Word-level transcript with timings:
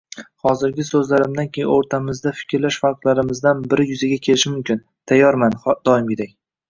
Hozirgi 0.45 0.85
so‘zlarimdan 0.87 1.49
keyin 1.57 1.69
o‘rtamizda 1.73 2.33
fikrlash 2.39 2.79
farqlarimizdan 2.85 3.61
biri 3.75 3.85
yuzaga 3.93 4.19
kelishi 4.29 4.55
mumkin. 4.55 4.83
Tayyorman, 5.13 5.59
doimgidek. 5.93 6.35